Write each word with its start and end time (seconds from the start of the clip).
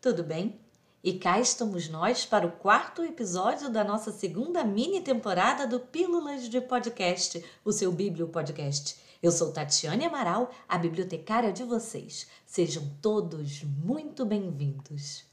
tudo 0.00 0.24
bem? 0.24 0.58
E 1.04 1.12
cá 1.14 1.38
estamos 1.38 1.88
nós 1.88 2.24
para 2.24 2.46
o 2.46 2.52
quarto 2.52 3.02
episódio 3.02 3.70
da 3.70 3.84
nossa 3.84 4.10
segunda 4.10 4.64
mini 4.64 5.00
temporada 5.00 5.66
do 5.66 5.78
Pílulas 5.78 6.48
de 6.48 6.60
Podcast, 6.60 7.44
o 7.64 7.72
seu 7.72 7.92
Bíblio 7.92 8.28
Podcast. 8.28 8.96
Eu 9.22 9.30
sou 9.30 9.52
Tatiane 9.52 10.06
Amaral, 10.06 10.50
a 10.66 10.78
bibliotecária 10.78 11.52
de 11.52 11.64
vocês. 11.64 12.26
Sejam 12.46 12.90
todos 13.02 13.62
muito 13.62 14.24
bem-vindos. 14.24 15.29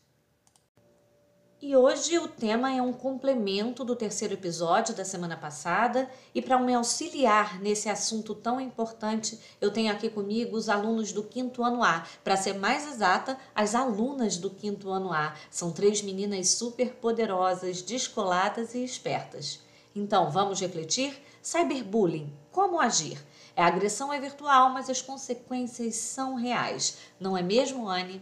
E 1.60 1.76
hoje 1.76 2.20
o 2.20 2.28
tema 2.28 2.72
é 2.72 2.80
um 2.80 2.94
complemento 2.94 3.84
do 3.84 3.96
terceiro 3.96 4.36
episódio 4.36 4.94
da 4.94 5.04
semana 5.04 5.36
passada, 5.36 6.08
e 6.34 6.40
para 6.40 6.60
me 6.60 6.76
auxiliar 6.76 7.60
nesse 7.60 7.90
assunto 7.90 8.36
tão 8.36 8.62
importante, 8.62 9.40
eu 9.60 9.72
tenho 9.72 9.92
aqui 9.92 10.08
comigo 10.08 10.56
os 10.56 10.70
alunos 10.70 11.12
do 11.12 11.24
quinto 11.24 11.64
ano 11.64 11.84
A. 11.84 12.06
Para 12.24 12.38
ser 12.38 12.54
mais 12.54 12.88
exata, 12.88 13.36
as 13.56 13.74
alunas 13.74 14.38
do 14.38 14.52
quinto 14.52 14.92
ano 14.92 15.12
A. 15.12 15.34
São 15.50 15.72
três 15.72 16.00
meninas 16.04 16.52
super 16.52 16.94
poderosas, 16.94 17.82
descoladas 17.82 18.76
e 18.76 18.84
espertas. 18.84 19.60
Então, 19.96 20.30
vamos 20.30 20.60
refletir? 20.62 21.20
Cyberbullying, 21.42 22.32
como 22.52 22.80
agir? 22.80 23.18
A 23.56 23.66
agressão 23.66 24.14
é 24.14 24.20
virtual, 24.20 24.70
mas 24.70 24.92
as 24.92 25.02
consequências 25.02 25.96
são 25.96 26.36
reais. 26.36 27.00
Não 27.20 27.36
é 27.36 27.42
mesmo, 27.42 27.90
Anne? 27.90 28.22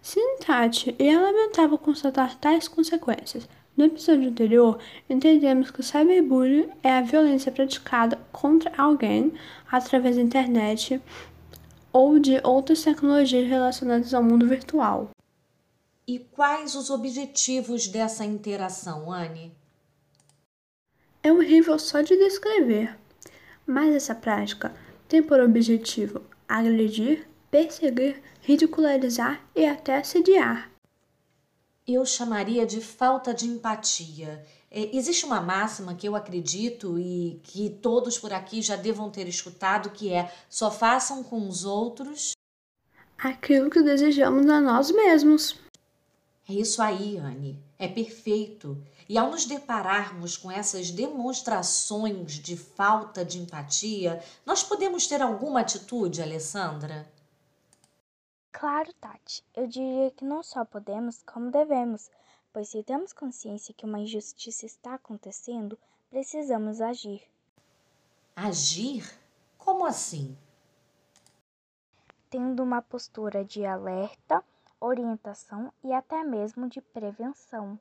Sim, 0.00 0.38
Tati, 0.38 0.94
e 0.98 1.08
é 1.08 1.18
lamentável 1.18 1.76
constatar 1.78 2.36
tais 2.36 2.68
consequências. 2.68 3.48
No 3.76 3.84
episódio 3.84 4.30
anterior, 4.30 4.78
entendemos 5.10 5.70
que 5.70 5.80
o 5.80 5.82
cyberbullying 5.82 6.70
é 6.82 6.92
a 6.92 7.02
violência 7.02 7.52
praticada 7.52 8.18
contra 8.32 8.72
alguém 8.78 9.34
através 9.70 10.16
da 10.16 10.22
internet 10.22 11.00
ou 11.92 12.18
de 12.18 12.40
outras 12.42 12.82
tecnologias 12.82 13.48
relacionadas 13.48 14.14
ao 14.14 14.22
mundo 14.22 14.46
virtual. 14.46 15.10
E 16.06 16.18
quais 16.18 16.74
os 16.74 16.88
objetivos 16.88 17.88
dessa 17.88 18.24
interação, 18.24 19.12
Anne? 19.12 19.52
É 21.22 21.32
horrível 21.32 21.78
só 21.78 22.00
de 22.00 22.16
descrever, 22.16 22.96
mas 23.66 23.94
essa 23.94 24.14
prática 24.14 24.72
tem 25.08 25.22
por 25.22 25.40
objetivo 25.40 26.22
agredir, 26.48 27.28
perseguir, 27.50 28.22
ridicularizar 28.42 29.40
e 29.54 29.64
até 29.64 29.98
assediar. 29.98 30.70
Eu 31.86 32.04
chamaria 32.04 32.66
de 32.66 32.80
falta 32.80 33.32
de 33.32 33.46
empatia. 33.46 34.44
É, 34.70 34.96
existe 34.96 35.24
uma 35.24 35.40
máxima 35.40 35.94
que 35.94 36.08
eu 36.08 36.16
acredito 36.16 36.98
e 36.98 37.40
que 37.44 37.70
todos 37.70 38.18
por 38.18 38.32
aqui 38.32 38.60
já 38.60 38.76
devam 38.76 39.10
ter 39.10 39.28
escutado, 39.28 39.90
que 39.90 40.12
é 40.12 40.32
só 40.50 40.70
façam 40.70 41.22
com 41.22 41.48
os 41.48 41.64
outros 41.64 42.32
aquilo 43.18 43.70
que 43.70 43.82
desejamos 43.82 44.46
a 44.46 44.60
nós 44.60 44.90
mesmos. 44.90 45.56
É 46.48 46.52
isso 46.52 46.80
aí, 46.82 47.16
Anne. 47.16 47.58
É 47.78 47.88
perfeito. 47.88 48.80
E 49.08 49.16
ao 49.16 49.30
nos 49.30 49.44
depararmos 49.44 50.36
com 50.36 50.50
essas 50.50 50.90
demonstrações 50.90 52.32
de 52.32 52.56
falta 52.56 53.24
de 53.24 53.38
empatia, 53.38 54.22
nós 54.44 54.62
podemos 54.62 55.06
ter 55.06 55.22
alguma 55.22 55.60
atitude, 55.60 56.22
Alessandra? 56.22 57.08
Claro, 58.58 58.90
Tati. 58.94 59.44
Eu 59.54 59.66
diria 59.66 60.10
que 60.10 60.24
não 60.24 60.42
só 60.42 60.64
podemos, 60.64 61.22
como 61.24 61.50
devemos, 61.50 62.10
pois 62.54 62.70
se 62.70 62.82
temos 62.82 63.12
consciência 63.12 63.74
que 63.74 63.84
uma 63.84 63.98
injustiça 63.98 64.64
está 64.64 64.94
acontecendo, 64.94 65.78
precisamos 66.08 66.80
agir. 66.80 67.22
Agir? 68.34 69.04
Como 69.58 69.84
assim? 69.84 70.34
Tendo 72.30 72.62
uma 72.62 72.80
postura 72.80 73.44
de 73.44 73.62
alerta, 73.66 74.42
orientação 74.80 75.70
e 75.84 75.92
até 75.92 76.24
mesmo 76.24 76.66
de 76.66 76.80
prevenção. 76.80 77.78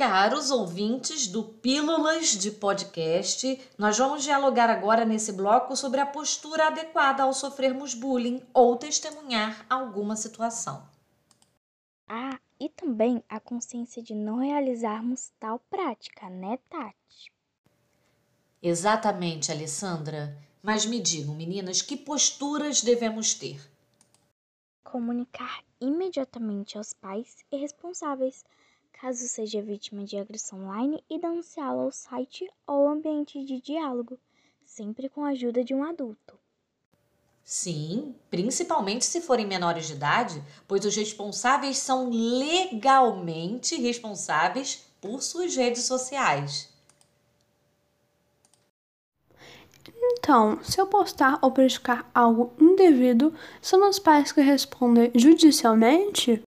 Caros 0.00 0.50
ouvintes 0.50 1.26
do 1.26 1.44
Pílulas 1.44 2.28
de 2.28 2.50
Podcast, 2.50 3.60
nós 3.76 3.98
vamos 3.98 4.22
dialogar 4.22 4.70
agora 4.70 5.04
nesse 5.04 5.30
bloco 5.30 5.76
sobre 5.76 6.00
a 6.00 6.06
postura 6.06 6.68
adequada 6.68 7.22
ao 7.22 7.34
sofrermos 7.34 7.92
bullying 7.92 8.42
ou 8.54 8.76
testemunhar 8.76 9.66
alguma 9.68 10.16
situação. 10.16 10.88
Ah, 12.08 12.40
e 12.58 12.70
também 12.70 13.22
a 13.28 13.38
consciência 13.38 14.02
de 14.02 14.14
não 14.14 14.38
realizarmos 14.38 15.32
tal 15.38 15.58
prática, 15.68 16.30
né, 16.30 16.58
Tati? 16.70 17.30
Exatamente, 18.62 19.52
Alessandra. 19.52 20.34
Mas 20.62 20.86
me 20.86 20.98
digam, 20.98 21.34
meninas, 21.34 21.82
que 21.82 21.94
posturas 21.94 22.80
devemos 22.80 23.34
ter? 23.34 23.60
Comunicar 24.82 25.62
imediatamente 25.78 26.78
aos 26.78 26.94
pais 26.94 27.36
e 27.52 27.58
responsáveis 27.58 28.42
caso 28.92 29.26
seja 29.28 29.62
vítima 29.62 30.04
de 30.04 30.16
agressão 30.16 30.64
online, 30.64 31.02
e 31.08 31.18
denunciá-la 31.18 31.82
ao 31.82 31.90
site 31.90 32.50
ou 32.66 32.88
ambiente 32.88 33.44
de 33.44 33.60
diálogo, 33.60 34.18
sempre 34.64 35.08
com 35.08 35.24
a 35.24 35.30
ajuda 35.30 35.64
de 35.64 35.74
um 35.74 35.82
adulto. 35.82 36.38
Sim, 37.44 38.14
principalmente 38.30 39.04
se 39.04 39.20
forem 39.20 39.46
menores 39.46 39.86
de 39.86 39.94
idade, 39.94 40.42
pois 40.68 40.84
os 40.84 40.94
responsáveis 40.94 41.78
são 41.78 42.08
legalmente 42.10 43.74
responsáveis 43.74 44.86
por 45.00 45.20
suas 45.22 45.56
redes 45.56 45.84
sociais. 45.84 46.68
Então, 50.12 50.62
se 50.62 50.80
eu 50.80 50.86
postar 50.86 51.38
ou 51.42 51.50
praticar 51.50 52.08
algo 52.14 52.52
indevido, 52.60 53.34
são 53.60 53.88
os 53.88 53.98
pais 53.98 54.30
que 54.30 54.40
respondem 54.40 55.10
judicialmente? 55.14 56.42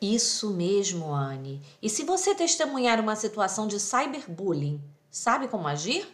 Isso 0.00 0.50
mesmo, 0.50 1.12
Anne. 1.12 1.60
E 1.82 1.90
se 1.90 2.04
você 2.04 2.34
testemunhar 2.34 3.00
uma 3.00 3.16
situação 3.16 3.66
de 3.66 3.80
cyberbullying, 3.80 4.80
sabe 5.10 5.48
como 5.48 5.66
agir? 5.66 6.06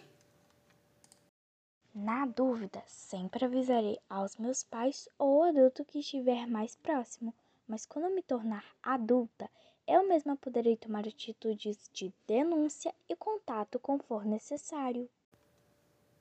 Na 1.95 2.25
dúvida, 2.25 2.83
sempre 2.87 3.45
avisarei 3.45 4.01
aos 4.09 4.37
meus 4.37 4.63
pais 4.63 5.09
ou 5.19 5.43
adulto 5.43 5.85
que 5.85 5.99
estiver 5.99 6.47
mais 6.47 6.75
próximo, 6.75 7.35
mas 7.69 7.85
quando 7.85 8.13
me 8.13 8.23
tornar 8.23 8.65
adulta, 8.83 9.51
eu 9.87 10.09
mesma 10.09 10.35
poderei 10.35 10.77
tomar 10.77 11.07
atitudes 11.07 11.91
de 11.93 12.13
denúncia 12.27 12.95
e 13.07 13.15
contato 13.15 13.79
com 13.79 13.99
for 13.99 14.25
necessário. 14.25 15.09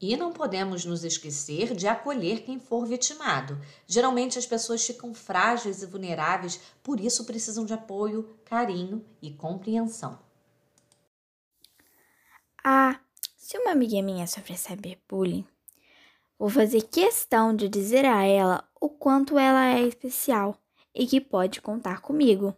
E 0.05 0.17
não 0.17 0.33
podemos 0.33 0.83
nos 0.83 1.05
esquecer 1.05 1.73
de 1.73 1.87
acolher 1.87 2.43
quem 2.43 2.59
for 2.59 2.85
vitimado. 2.85 3.57
Geralmente 3.87 4.37
as 4.37 4.45
pessoas 4.45 4.85
ficam 4.85 5.13
frágeis 5.13 5.81
e 5.81 5.85
vulneráveis, 5.85 6.59
por 6.83 6.99
isso 6.99 7.23
precisam 7.23 7.63
de 7.63 7.73
apoio, 7.73 8.37
carinho 8.43 9.05
e 9.21 9.31
compreensão. 9.31 10.19
Ah, 12.61 12.99
se 13.37 13.57
uma 13.57 13.71
amiga 13.71 14.01
minha 14.01 14.27
sofrer 14.27 14.57
cyberbullying, 14.57 15.47
vou 16.37 16.49
fazer 16.49 16.81
questão 16.81 17.55
de 17.55 17.69
dizer 17.69 18.03
a 18.03 18.25
ela 18.25 18.67
o 18.81 18.89
quanto 18.89 19.39
ela 19.39 19.67
é 19.67 19.83
especial 19.83 20.61
e 20.93 21.07
que 21.07 21.21
pode 21.21 21.61
contar 21.61 22.01
comigo. 22.01 22.53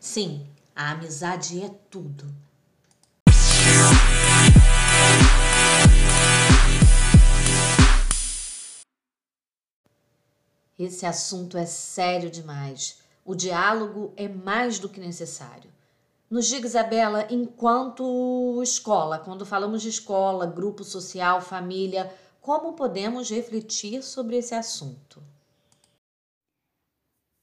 Sim, 0.00 0.48
a 0.74 0.92
amizade 0.92 1.62
é 1.62 1.68
tudo. 1.90 2.45
Esse 10.78 11.06
assunto 11.06 11.56
é 11.56 11.64
sério 11.64 12.30
demais. 12.30 12.98
O 13.24 13.34
diálogo 13.34 14.12
é 14.16 14.28
mais 14.28 14.78
do 14.78 14.88
que 14.88 15.00
necessário. 15.00 15.70
Nos 16.28 16.46
diga, 16.46 16.66
Isabela, 16.66 17.26
enquanto 17.30 18.60
escola, 18.62 19.18
quando 19.18 19.46
falamos 19.46 19.80
de 19.80 19.88
escola, 19.88 20.44
grupo 20.44 20.84
social, 20.84 21.40
família, 21.40 22.12
como 22.40 22.74
podemos 22.74 23.30
refletir 23.30 24.02
sobre 24.02 24.36
esse 24.36 24.54
assunto? 24.54 25.22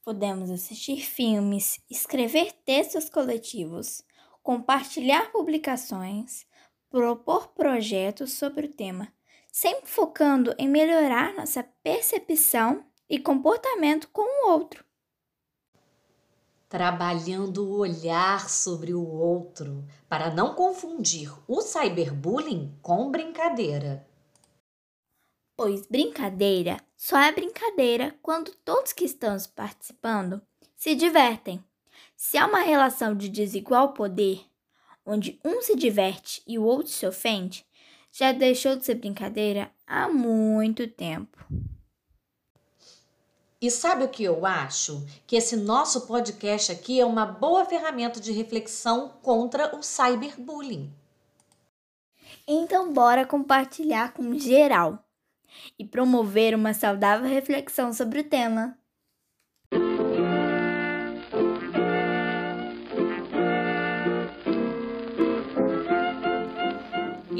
Podemos 0.04 0.52
assistir 0.52 1.02
filmes, 1.02 1.80
escrever 1.90 2.52
textos 2.66 3.10
coletivos, 3.10 4.04
compartilhar 4.44 5.31
publicações, 5.31 6.46
propor 6.90 7.48
projetos 7.50 8.34
sobre 8.34 8.68
o 8.68 8.74
tema, 8.74 9.12
sempre 9.50 9.90
focando 9.90 10.54
em 10.57 10.68
melhorar 10.68 11.34
nossa 11.34 11.63
percepção 11.81 12.86
e 13.13 13.19
comportamento 13.19 14.10
com 14.12 14.24
o 14.24 14.50
outro. 14.54 14.83
Trabalhando 16.68 17.63
o 17.63 17.77
olhar 17.77 18.50
sobre 18.50 18.92
o 18.92 19.07
outro 19.07 19.86
para 20.10 20.33
não 20.33 20.56
confundir 20.56 21.31
o 21.48 21.62
cyberbullying 21.62 22.75
com 22.81 23.12
brincadeira. 23.12 24.04
Pois 25.56 25.86
brincadeira 25.86 26.77
só 26.98 27.19
é 27.19 27.31
brincadeira 27.31 28.18
quando 28.19 28.50
todos 28.65 28.92
que 28.92 29.06
estamos 29.06 29.45
participando 29.45 30.42
se 30.75 30.95
divertem. 30.95 31.63
Se 32.16 32.36
há 32.36 32.48
uma 32.48 32.62
relação 32.62 33.16
de 33.16 33.30
desigual 33.30 33.94
poder, 33.94 34.44
onde 35.06 35.39
um 35.45 35.62
se 35.62 35.75
diverte 35.75 36.42
e 36.48 36.57
o 36.57 36.63
outro 36.63 36.92
se 36.92 37.06
ofende, 37.06 37.63
já 38.12 38.31
deixou 38.31 38.75
de 38.75 38.83
ser 38.83 38.95
brincadeira 38.95 39.71
há 39.86 40.09
muito 40.09 40.88
tempo. 40.88 41.38
E 43.63 43.71
sabe 43.71 44.04
o 44.04 44.10
que 44.10 44.25
eu 44.25 44.45
acho? 44.45 45.07
Que 45.25 45.38
esse 45.38 45.56
nosso 45.56 46.06
podcast 46.06 46.69
aqui 46.69 47.00
é 47.00 47.06
uma 47.06 47.25
boa 47.25 47.63
ferramenta 47.63 48.19
de 48.19 48.33
reflexão 48.33 49.13
contra 49.21 49.74
o 49.74 49.81
cyberbullying. 49.81 50.94
Então, 52.45 52.92
bora 52.92 53.25
compartilhar 53.25 54.12
com 54.12 54.38
geral 54.38 55.01
e 55.80 55.86
promover 55.86 56.54
uma 56.54 56.74
saudável 56.74 57.25
reflexão 57.25 57.94
sobre 57.94 58.19
o 58.19 58.24
tema. 58.25 58.77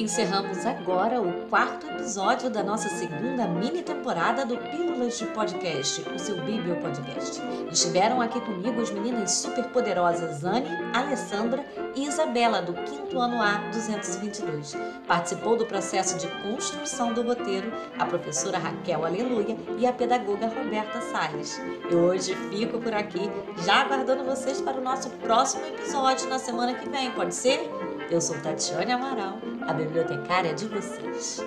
Encerramos 0.04 0.66
agora 0.66 1.22
o 1.22 1.48
quarto 1.48 1.88
episódio 1.88 2.50
da 2.50 2.62
nossa 2.62 2.90
segunda 2.90 3.48
mini 3.48 3.82
temporada 3.82 4.46
do 4.46 4.58
Pílulas 4.58 5.18
de 5.18 5.26
Podcast, 5.28 6.02
o 6.14 6.20
seu 6.20 6.36
Bíblia 6.42 6.76
Podcast. 6.76 7.42
Estiveram 7.72 8.20
aqui 8.20 8.42
comigo 8.42 8.82
as 8.82 8.92
meninas 8.92 9.32
super 9.32 9.64
poderosas 9.70 10.44
Anne, 10.44 10.68
Alessandra 10.94 11.66
e 11.96 12.06
Isabela, 12.06 12.62
do 12.62 12.74
quinto 12.74 13.18
ano 13.18 13.42
A 13.42 13.60
222. 13.72 14.76
Participou 15.08 15.56
do 15.56 15.66
processo 15.66 16.18
de 16.18 16.28
construção 16.44 17.14
do 17.14 17.22
roteiro 17.22 17.72
a 17.98 18.06
professora 18.06 18.58
Raquel 18.58 19.06
Aleluia 19.06 19.56
e 19.78 19.88
a 19.88 19.94
pedagoga 19.94 20.48
Roberta 20.48 21.00
Salles. 21.00 21.62
Eu 21.90 22.00
hoje 22.00 22.36
fico 22.50 22.78
por 22.78 22.94
aqui, 22.94 23.22
já 23.64 23.76
aguardando 23.76 24.26
vocês 24.26 24.60
para 24.60 24.78
o 24.78 24.84
nosso 24.84 25.10
próximo 25.12 25.66
episódio 25.66 26.28
na 26.28 26.40
semana 26.40 26.74
que 26.74 26.90
vem, 26.90 27.10
pode 27.12 27.34
ser? 27.34 27.72
Eu 28.12 28.20
sou 28.20 28.38
Tatiane 28.42 28.92
Amaral, 28.92 29.40
a 29.68 29.74
bibliotecária 29.74 30.54
de 30.54 30.68
vocês. 30.68 31.42